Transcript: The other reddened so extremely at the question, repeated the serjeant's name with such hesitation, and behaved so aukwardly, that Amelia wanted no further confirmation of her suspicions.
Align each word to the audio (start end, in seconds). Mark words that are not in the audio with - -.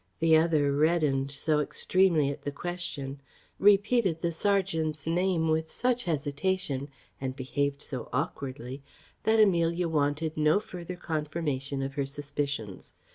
The 0.17 0.35
other 0.35 0.71
reddened 0.73 1.29
so 1.29 1.59
extremely 1.59 2.31
at 2.31 2.41
the 2.41 2.51
question, 2.51 3.21
repeated 3.59 4.19
the 4.19 4.31
serjeant's 4.31 5.05
name 5.05 5.47
with 5.49 5.69
such 5.69 6.05
hesitation, 6.05 6.89
and 7.21 7.35
behaved 7.35 7.83
so 7.83 8.09
aukwardly, 8.11 8.81
that 9.25 9.39
Amelia 9.39 9.87
wanted 9.87 10.35
no 10.37 10.59
further 10.59 10.95
confirmation 10.95 11.83
of 11.83 11.93
her 11.93 12.07
suspicions. 12.07 12.95